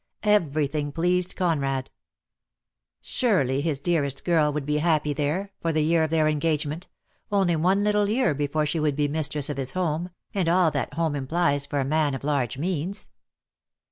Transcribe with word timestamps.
Everything 0.23 0.91
pleased 0.91 1.35
Conrad. 1.35 1.91
78 1.91 1.91
DEAD 1.91 1.91
LOVE 1.91 2.89
HAS 2.89 3.03
CHAINS. 3.03 3.19
Surely 3.19 3.61
his 3.61 3.79
dearest 4.11 4.25
girl 4.25 4.51
would 4.51 4.65
be 4.65 4.77
happy 4.79 5.13
there— 5.13 5.51
for 5.61 5.71
the 5.71 5.83
year 5.83 6.03
of 6.03 6.09
their 6.09 6.27
engagement— 6.27 6.87
only 7.31 7.55
one 7.55 7.83
little 7.83 8.09
year 8.09 8.33
before 8.33 8.65
she 8.65 8.79
would 8.79 8.95
be 8.95 9.07
mistress 9.07 9.47
of 9.51 9.57
his 9.57 9.73
home, 9.73 10.09
and 10.33 10.49
all 10.49 10.71
that 10.71 10.95
home 10.95 11.15
implies 11.15 11.67
for 11.67 11.79
a 11.79 11.85
man 11.85 12.15
of 12.15 12.23
large 12.23 12.57
means. 12.57 13.09